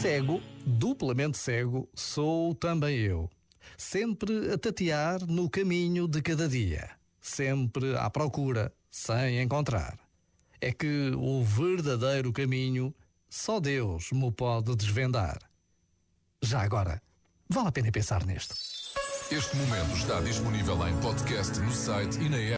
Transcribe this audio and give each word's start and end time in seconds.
Cego, 0.00 0.42
duplamente 0.66 1.38
cego, 1.38 1.88
sou 1.94 2.54
também 2.54 2.98
eu. 2.98 3.30
Sempre 3.78 4.52
a 4.52 4.58
tatear 4.58 5.26
no 5.26 5.48
caminho 5.48 6.06
de 6.06 6.20
cada 6.20 6.46
dia. 6.46 6.90
Sempre 7.20 7.96
à 7.96 8.10
procura, 8.10 8.72
sem 8.90 9.40
encontrar. 9.40 9.98
É 10.60 10.70
que 10.70 11.12
o 11.16 11.42
verdadeiro 11.42 12.32
caminho 12.32 12.94
só 13.28 13.58
Deus 13.58 14.12
me 14.12 14.30
pode 14.30 14.76
desvendar. 14.76 15.38
Já 16.42 16.60
agora, 16.60 17.02
vale 17.48 17.68
a 17.68 17.72
pena 17.72 17.90
pensar 17.90 18.24
nisto. 18.26 18.54
Este 19.30 19.56
momento 19.56 19.96
está 19.96 20.20
disponível 20.20 20.86
em 20.86 20.96
podcast 21.00 21.58
no 21.58 21.72
site 21.72 22.18
e 22.20 22.28
na 22.28 22.36
app. 22.36 22.54